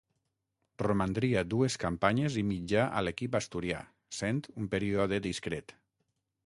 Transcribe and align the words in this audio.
Romandria 0.83 1.43
dues 1.49 1.75
campanyes 1.83 2.39
i 2.43 2.45
mitja 2.53 2.87
a 3.01 3.05
l'equip 3.07 3.39
asturià, 3.41 3.83
sent 4.23 4.43
un 4.63 4.73
període 4.75 5.23
discret. 5.31 5.81